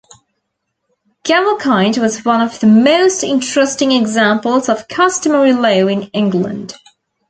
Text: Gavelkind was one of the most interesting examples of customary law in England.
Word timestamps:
Gavelkind 1.25 1.99
was 2.01 2.25
one 2.25 2.41
of 2.41 2.59
the 2.59 2.65
most 2.65 3.21
interesting 3.23 3.91
examples 3.91 4.67
of 4.67 4.87
customary 4.87 5.53
law 5.53 5.85
in 5.85 6.09
England. 6.11 6.73